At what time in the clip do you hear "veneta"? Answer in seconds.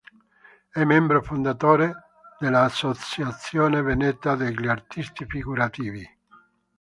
3.83-4.35